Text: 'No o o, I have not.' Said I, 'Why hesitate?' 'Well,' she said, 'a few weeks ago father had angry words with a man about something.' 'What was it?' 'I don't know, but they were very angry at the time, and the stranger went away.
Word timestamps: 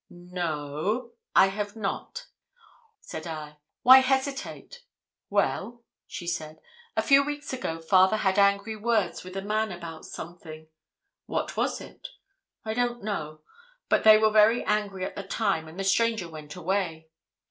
'No 0.09 0.47
o 0.47 0.71
o, 0.79 1.13
I 1.35 1.49
have 1.49 1.75
not.' 1.75 2.25
Said 3.01 3.27
I, 3.27 3.57
'Why 3.83 3.99
hesitate?' 3.99 4.81
'Well,' 5.29 5.83
she 6.07 6.25
said, 6.25 6.59
'a 6.97 7.03
few 7.03 7.23
weeks 7.23 7.53
ago 7.53 7.79
father 7.79 8.17
had 8.17 8.39
angry 8.39 8.75
words 8.75 9.23
with 9.23 9.37
a 9.37 9.43
man 9.43 9.71
about 9.71 10.05
something.' 10.07 10.69
'What 11.27 11.55
was 11.55 11.79
it?' 11.79 12.07
'I 12.65 12.73
don't 12.73 13.03
know, 13.03 13.41
but 13.89 14.03
they 14.03 14.17
were 14.17 14.31
very 14.31 14.63
angry 14.63 15.05
at 15.05 15.15
the 15.15 15.21
time, 15.21 15.67
and 15.67 15.79
the 15.79 15.83
stranger 15.83 16.27
went 16.27 16.55
away. 16.55 17.11